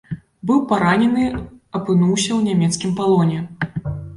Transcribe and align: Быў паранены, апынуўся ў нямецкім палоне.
Быў 0.51 0.63
паранены, 0.71 1.27
апынуўся 1.81 2.27
ў 2.35 2.41
нямецкім 2.49 2.91
палоне. 3.03 3.39